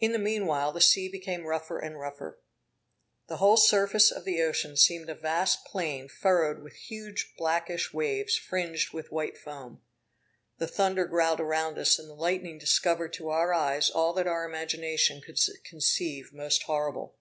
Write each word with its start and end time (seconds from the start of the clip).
In 0.00 0.10
the 0.10 0.18
meanwhile 0.18 0.72
the 0.72 0.80
sea 0.80 1.08
became 1.08 1.44
rougher 1.46 1.78
and 1.78 2.00
rougher. 2.00 2.40
The 3.28 3.36
whole 3.36 3.56
surface 3.56 4.10
of 4.10 4.24
the 4.24 4.42
ocean 4.42 4.76
seemed 4.76 5.08
a 5.08 5.14
vast 5.14 5.64
plain 5.64 6.08
furrowed 6.08 6.64
with 6.64 6.72
huge 6.74 7.32
blackish 7.38 7.92
waves 7.94 8.36
fringed 8.36 8.92
with 8.92 9.12
white 9.12 9.38
foam. 9.38 9.82
The 10.58 10.66
thunder 10.66 11.04
growled 11.04 11.38
around 11.38 11.78
us, 11.78 11.96
and 11.96 12.10
the 12.10 12.14
lightning 12.14 12.58
discovered 12.58 13.12
to 13.12 13.28
our 13.28 13.54
eyes 13.54 13.88
all 13.88 14.12
that 14.14 14.26
our 14.26 14.44
imagination 14.46 15.22
could 15.24 15.38
conceive 15.64 16.32
most 16.32 16.64
horrible. 16.64 17.14